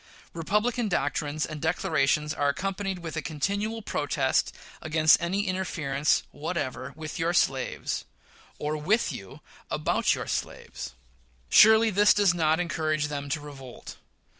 [0.33, 7.19] Republican doctrines and declarations are accompanied with a continued protest against any interference whatever with
[7.19, 8.03] your slaves,
[8.57, 10.95] or with you about your slaves.
[11.49, 13.97] Surely, this does not encourage them to revolt.